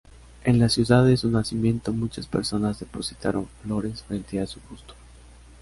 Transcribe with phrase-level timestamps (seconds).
[0.45, 4.95] En la ciudad de su nacimiento muchas personas depositaron flores frente a su busto.